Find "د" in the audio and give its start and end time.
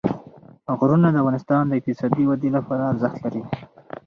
1.11-1.15, 1.67-1.71